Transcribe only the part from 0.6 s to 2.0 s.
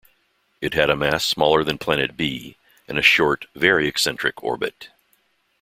It had a mass smaller than